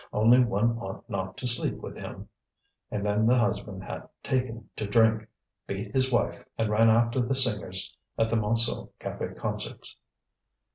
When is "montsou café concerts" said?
8.35-9.95